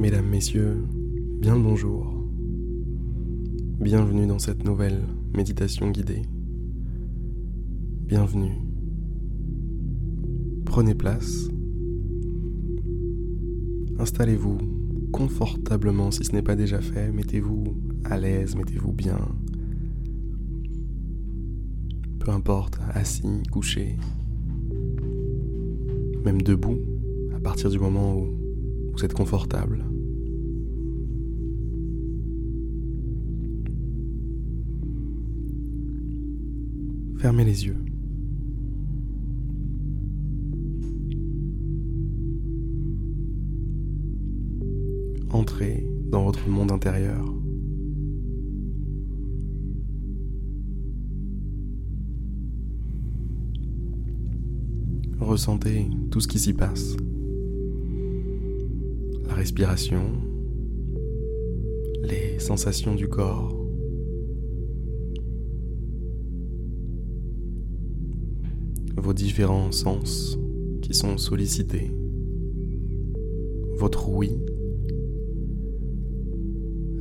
[0.00, 0.78] Mesdames, Messieurs,
[1.42, 2.24] bien le bonjour.
[3.78, 5.02] Bienvenue dans cette nouvelle
[5.36, 6.22] méditation guidée.
[8.06, 8.54] Bienvenue.
[10.64, 11.50] Prenez place.
[13.98, 14.56] Installez-vous
[15.12, 17.12] confortablement si ce n'est pas déjà fait.
[17.12, 17.64] Mettez-vous
[18.04, 19.18] à l'aise, mettez-vous bien.
[22.20, 23.98] Peu importe, assis, couché,
[26.24, 26.78] même debout,
[27.36, 28.39] à partir du moment où
[29.00, 29.82] vous êtes confortable.
[37.16, 37.76] Fermez les yeux.
[45.30, 47.24] Entrez dans votre monde intérieur.
[55.18, 56.96] Ressentez tout ce qui s'y passe.
[59.40, 60.02] Respiration,
[62.02, 63.56] les sensations du corps,
[68.98, 70.38] vos différents sens
[70.82, 71.90] qui sont sollicités,
[73.78, 74.38] votre oui,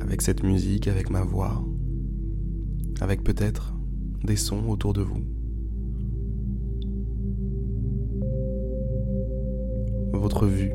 [0.00, 1.64] avec cette musique, avec ma voix,
[3.00, 3.74] avec peut-être
[4.22, 5.24] des sons autour de vous.
[10.12, 10.70] Votre vue,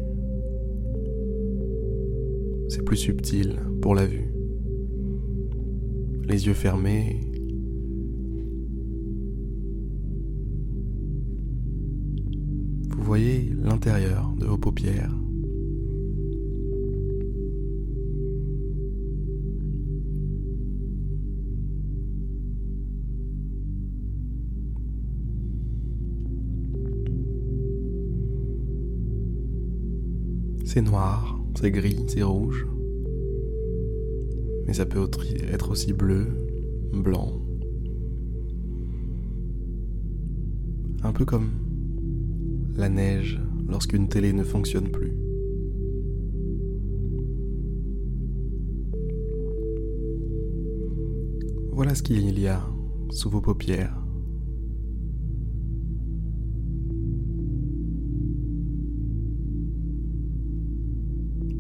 [2.74, 4.34] c'est plus subtil pour la vue.
[6.28, 7.20] Les yeux fermés,
[12.90, 15.16] vous voyez l'intérieur de vos paupières.
[30.66, 32.68] C'est noir, c'est gris, c'est rouge.
[34.66, 35.08] Mais ça peut
[35.52, 36.28] être aussi bleu,
[36.94, 37.42] blanc.
[41.04, 41.50] Un peu comme
[42.76, 45.14] la neige lorsqu'une télé ne fonctionne plus.
[51.72, 52.62] Voilà ce qu'il y a
[53.10, 54.03] sous vos paupières.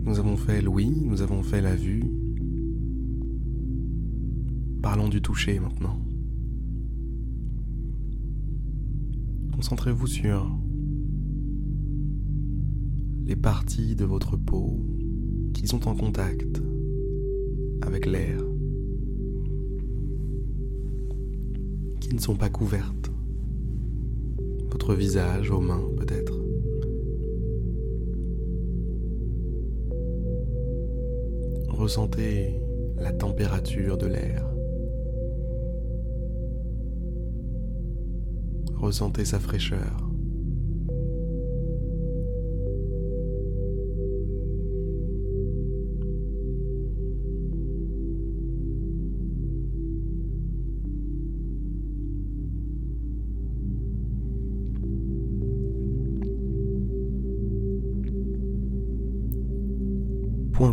[0.05, 2.03] Nous avons fait l'ouïe, nous avons fait la vue.
[4.81, 5.97] Parlons du toucher maintenant.
[9.55, 10.51] Concentrez-vous sur
[13.25, 14.77] les parties de votre peau
[15.53, 16.61] qui sont en contact
[17.81, 18.41] avec l'air,
[22.01, 23.09] qui ne sont pas couvertes.
[24.69, 26.42] Votre visage, vos mains peut-être.
[31.83, 32.61] Ressentez
[32.95, 34.49] la température de l'air.
[38.77, 40.02] Ressentez sa fraîcheur.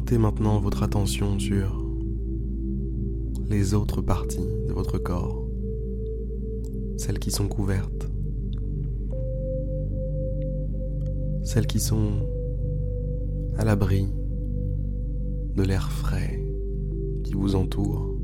[0.01, 1.85] Pointez maintenant votre attention sur
[3.51, 5.47] les autres parties de votre corps,
[6.97, 8.11] celles qui sont couvertes,
[11.43, 12.27] celles qui sont
[13.59, 14.09] à l'abri
[15.55, 16.43] de l'air frais
[17.23, 18.17] qui vous entoure.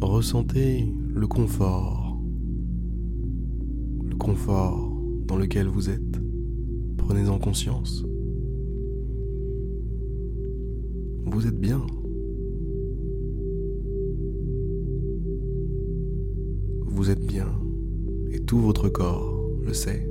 [0.00, 1.99] Ressentez le confort
[4.20, 4.92] confort
[5.26, 6.20] dans lequel vous êtes.
[6.98, 8.04] Prenez-en conscience.
[11.24, 11.80] Vous êtes bien.
[16.86, 17.48] Vous êtes bien
[18.30, 20.09] et tout votre corps le sait.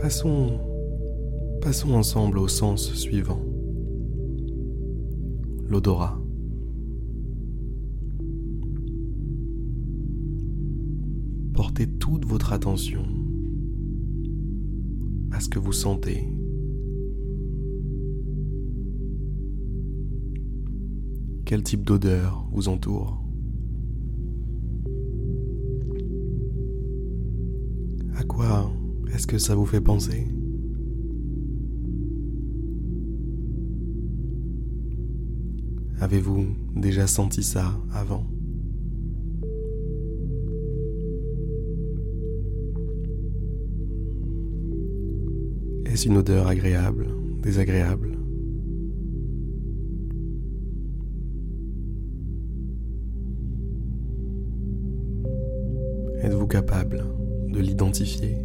[0.00, 0.58] Passons,
[1.60, 3.42] passons ensemble au sens suivant.
[5.68, 6.18] L'odorat.
[11.52, 13.02] Portez toute votre attention
[15.32, 16.26] à ce que vous sentez.
[21.44, 23.22] Quel type d'odeur vous entoure?
[28.16, 28.72] À quoi
[29.14, 30.26] Est-ce que ça vous fait penser?
[36.00, 38.24] Avez-vous déjà senti ça avant?
[45.84, 47.08] Est-ce une odeur agréable,
[47.42, 48.16] désagréable?
[56.22, 57.04] Êtes-vous capable
[57.48, 58.36] de l'identifier?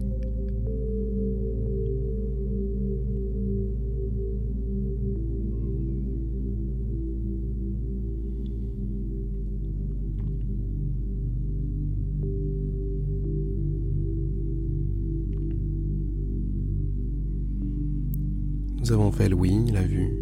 [18.86, 20.16] Nous avons fait l'ouïe, la vue,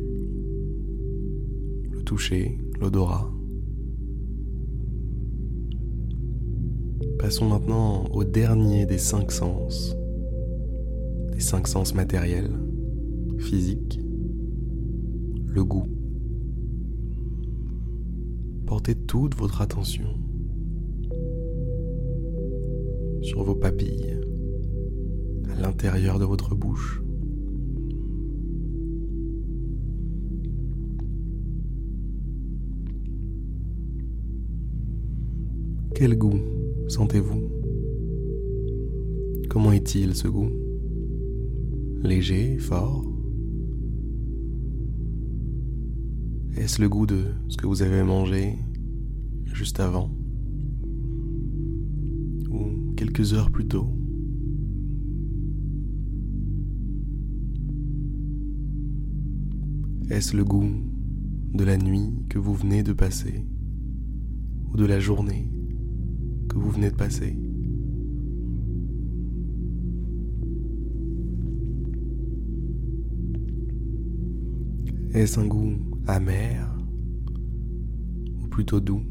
[1.92, 3.30] le toucher, l'odorat.
[7.20, 9.98] Passons maintenant au dernier des cinq sens,
[11.34, 12.52] des cinq sens matériels,
[13.38, 14.00] physiques,
[15.46, 15.90] le goût.
[18.66, 20.08] Portez toute votre attention
[23.22, 24.22] sur vos papilles,
[25.52, 27.03] à l'intérieur de votre bouche.
[36.06, 36.42] Quel goût
[36.90, 37.50] sentez-vous?
[39.50, 40.50] Comment est-il ce goût?
[42.04, 43.06] Léger, fort?
[46.58, 48.58] Est-ce le goût de ce que vous avez mangé
[49.46, 50.12] juste avant?
[52.52, 53.88] Ou quelques heures plus tôt?
[60.10, 60.70] Est-ce le goût
[61.54, 63.46] de la nuit que vous venez de passer
[64.70, 65.48] ou de la journée?
[66.54, 67.36] Que vous venez de passer.
[75.14, 75.74] Est-ce un goût
[76.08, 76.78] amer
[78.44, 79.04] ou plutôt doux?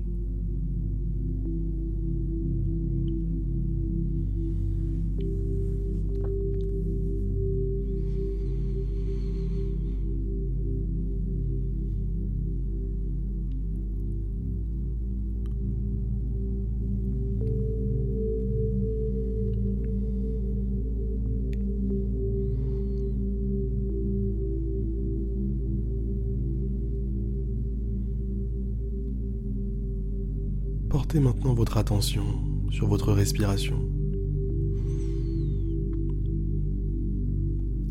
[31.20, 32.24] Maintenant votre attention
[32.70, 33.78] sur votre respiration.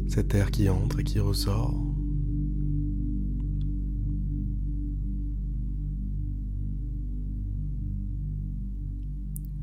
[0.07, 1.79] Cet air qui entre et qui ressort.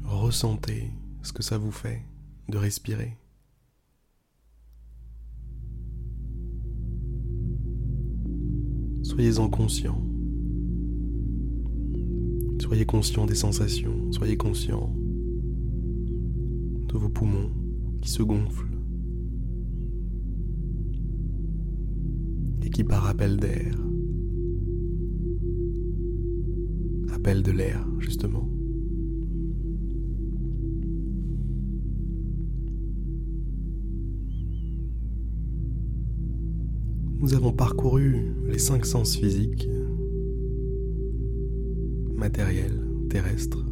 [0.04, 2.02] Ressentez ce que ça vous fait
[2.48, 3.18] de respirer.
[9.02, 10.00] Soyez-en conscient.
[12.60, 14.94] Soyez conscient des sensations, soyez conscient
[16.86, 17.50] de vos poumons
[18.02, 18.66] qui se gonflent
[22.62, 23.74] et qui par appel d'air
[27.14, 28.48] appellent de l'air justement.
[37.20, 39.68] Nous avons parcouru les cinq sens physiques
[42.28, 43.64] matériel, terrestre.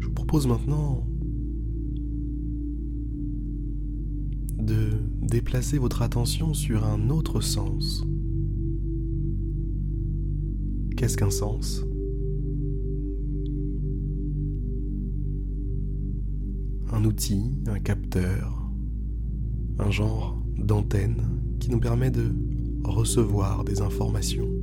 [0.00, 1.06] Je vous propose maintenant
[4.58, 4.88] de
[5.22, 8.04] déplacer votre attention sur un autre sens.
[10.96, 11.84] Qu'est-ce qu'un sens?
[16.92, 18.68] Un outil, un capteur,
[19.78, 21.22] un genre d'antenne
[21.60, 22.34] qui nous permet de
[22.82, 24.59] recevoir des informations.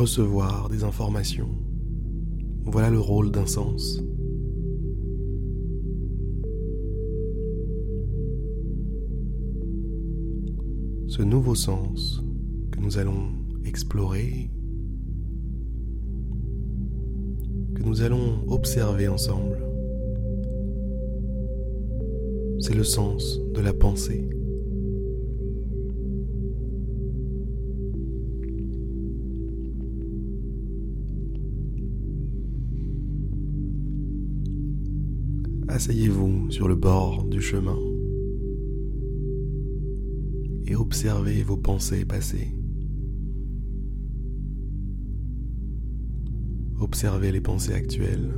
[0.00, 1.50] Recevoir des informations.
[2.64, 4.02] Voilà le rôle d'un sens.
[11.06, 12.24] Ce nouveau sens
[12.70, 13.28] que nous allons
[13.66, 14.50] explorer,
[17.74, 19.58] que nous allons observer ensemble,
[22.60, 24.39] c'est le sens de la pensée.
[35.80, 37.78] Asseyez-vous sur le bord du chemin
[40.66, 42.54] et observez vos pensées passées.
[46.82, 48.30] Observez les pensées actuelles.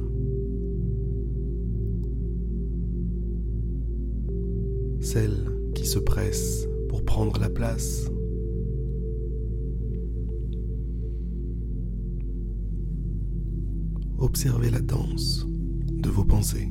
[5.00, 8.08] Celles qui se pressent pour prendre la place.
[14.18, 15.44] Observez la danse
[15.90, 16.68] de vos pensées.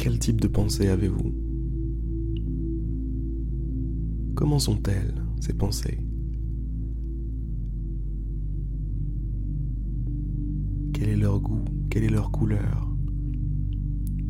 [0.00, 1.34] Quel type de pensée avez-vous?
[4.34, 5.98] Comment sont-elles, ces pensées?
[10.94, 11.66] Quel est leur goût?
[11.90, 12.88] Quelle est leur couleur?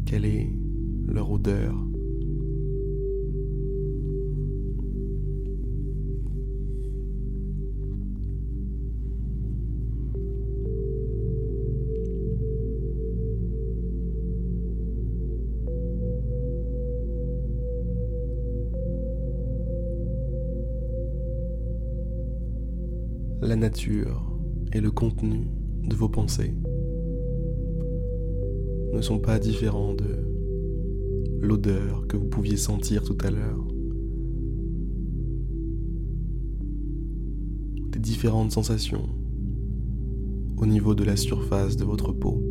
[0.06, 0.52] Quelle est
[1.06, 1.86] leur odeur?
[23.42, 24.38] La nature
[24.72, 25.46] et le contenu
[25.82, 26.54] de vos pensées
[28.92, 33.66] ne sont pas différents de l'odeur que vous pouviez sentir tout à l'heure,
[37.92, 39.08] des différentes sensations
[40.58, 42.42] au niveau de la surface de votre peau.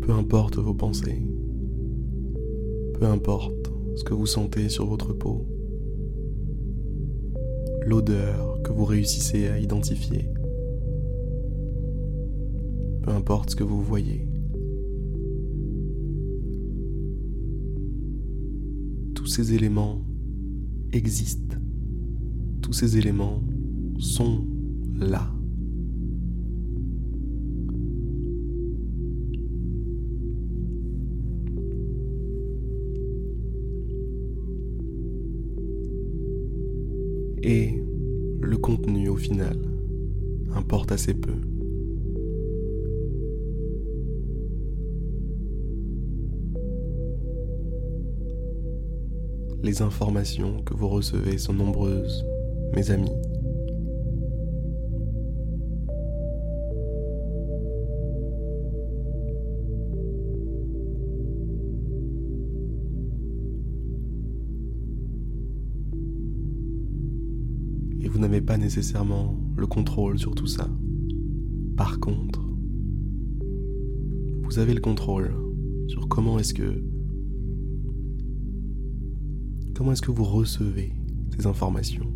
[0.00, 1.22] Peu importe vos pensées,
[2.98, 3.63] peu importe
[3.96, 5.46] ce que vous sentez sur votre peau,
[7.86, 10.28] l'odeur que vous réussissez à identifier,
[13.02, 14.26] peu importe ce que vous voyez.
[19.14, 20.00] Tous ces éléments
[20.92, 21.56] existent,
[22.62, 23.42] tous ces éléments
[23.98, 24.46] sont
[24.98, 25.30] là.
[37.44, 37.78] Et
[38.40, 39.58] le contenu au final
[40.54, 41.34] importe assez peu.
[49.62, 52.24] Les informations que vous recevez sont nombreuses,
[52.74, 53.12] mes amis.
[68.64, 70.70] Nécessairement le contrôle sur tout ça.
[71.76, 72.40] Par contre,
[74.42, 75.34] vous avez le contrôle
[75.86, 76.82] sur comment est-ce que
[79.74, 80.92] comment est-ce que vous recevez
[81.36, 82.10] ces informations?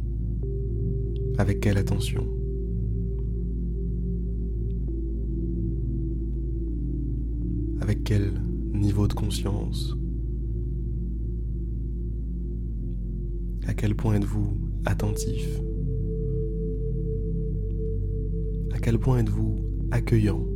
[1.36, 2.26] Avec quelle attention?
[7.80, 8.32] Avec quel
[8.72, 9.94] niveau de conscience?
[13.66, 15.60] À quel point êtes-vous attentif?
[18.78, 19.56] À quel point êtes-vous
[19.90, 20.46] accueillant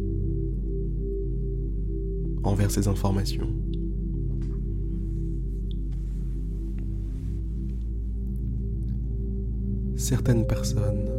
[2.45, 3.49] envers ces informations?
[9.97, 11.11] Certaines personnes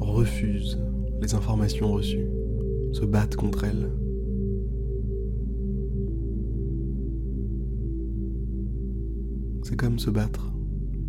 [0.00, 0.78] refusent
[1.20, 2.30] les informations reçues,
[2.92, 3.90] se battent contre elles.
[9.64, 10.50] C'est comme se battre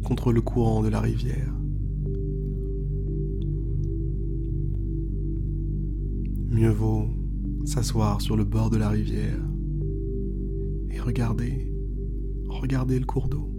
[0.03, 1.58] contre le courant de la rivière.
[6.51, 7.07] Mieux vaut
[7.63, 9.39] s'asseoir sur le bord de la rivière
[10.89, 11.71] et regarder,
[12.47, 13.49] regarder le cours d'eau.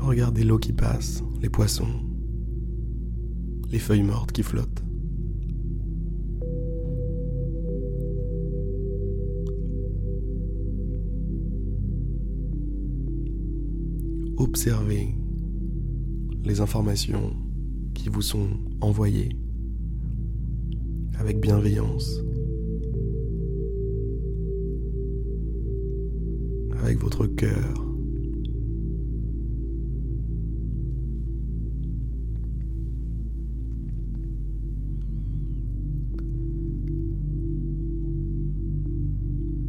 [0.00, 1.86] Regardez l'eau qui passe, les poissons,
[3.70, 4.83] les feuilles mortes qui flottent.
[14.54, 15.12] Observez
[16.44, 17.36] les informations
[17.92, 19.30] qui vous sont envoyées
[21.18, 22.22] avec bienveillance,
[26.80, 27.74] avec votre cœur.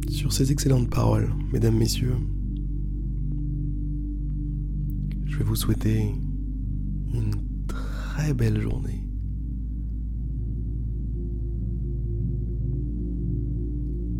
[0.08, 2.14] Sur ces excellentes paroles, mesdames, messieurs,
[5.46, 6.12] vous souhaiter
[7.14, 7.30] une
[7.68, 9.08] très belle journée.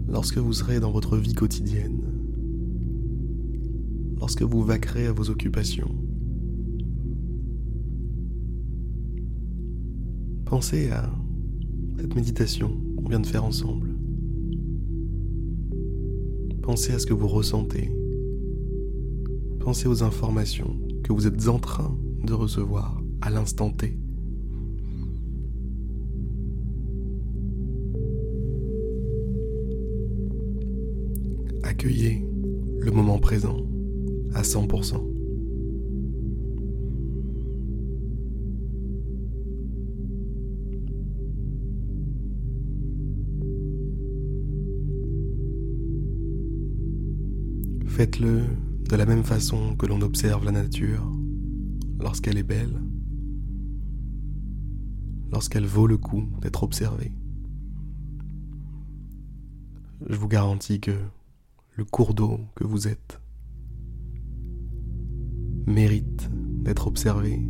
[0.09, 2.01] Lorsque vous serez dans votre vie quotidienne,
[4.19, 5.91] lorsque vous vaquerez à vos occupations,
[10.45, 11.11] pensez à
[11.99, 13.91] cette méditation qu'on vient de faire ensemble.
[16.63, 17.93] Pensez à ce que vous ressentez.
[19.59, 23.97] Pensez aux informations que vous êtes en train de recevoir à l'instant T.
[31.63, 32.27] Accueillez
[32.81, 33.59] le moment présent
[34.35, 35.01] à 100%.
[47.87, 48.43] Faites-le
[48.89, 51.11] de la même façon que l'on observe la nature
[51.99, 52.81] lorsqu'elle est belle,
[55.33, 57.13] lorsqu'elle vaut le coup d'être observée.
[60.09, 60.97] Je vous garantis que
[61.75, 63.21] le cours d'eau que vous êtes
[65.67, 67.43] mérite d'être observé.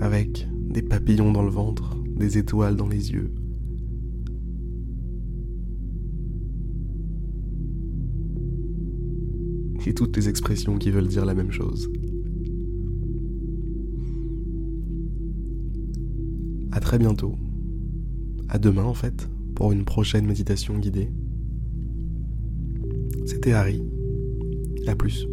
[0.00, 3.32] Avec des papillons dans le ventre, des étoiles dans les yeux,
[9.86, 11.90] et toutes les expressions qui veulent dire la même chose.
[16.72, 17.36] À très bientôt.
[18.48, 21.10] À demain en fait, pour une prochaine méditation guidée.
[23.26, 23.82] C'était Harry.
[24.86, 25.26] À plus.